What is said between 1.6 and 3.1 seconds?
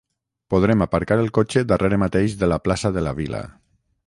darrere mateix de la plaça de